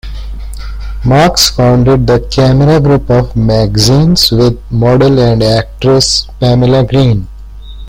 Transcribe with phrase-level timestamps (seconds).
[1.05, 7.27] Marks founded the Kamera group of magazines with model and actress Pamela Green.